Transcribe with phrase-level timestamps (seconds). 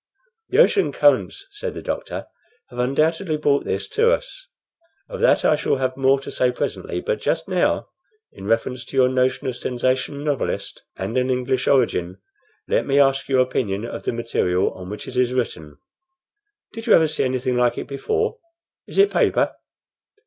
[0.49, 2.25] "The ocean currents," said the doctor,
[2.71, 4.47] "have undoubtedly brought this to us.
[5.07, 7.87] Of that I shall have more to say presently but just now,
[8.31, 12.17] in reference to your notion of a sensation novelist, and an English origin,
[12.67, 15.77] let me ask your opinion of the material on which it is written.
[16.73, 18.39] Did you ever see anything like it before?
[18.87, 19.53] Is it paper?"